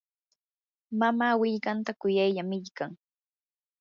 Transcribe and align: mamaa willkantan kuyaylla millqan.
mamaa 1.01 1.35
willkantan 1.41 1.99
kuyaylla 2.01 2.43
millqan. 2.51 2.91